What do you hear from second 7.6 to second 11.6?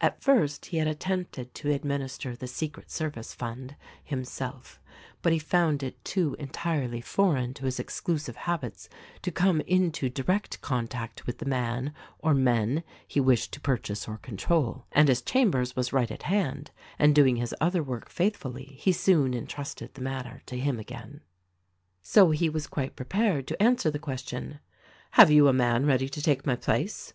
his exclusive habits to come into direct contact with the